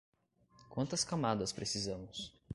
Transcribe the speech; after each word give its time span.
Quantas 0.67 1.03
camadas 1.03 1.51
precisamos? 1.53 2.33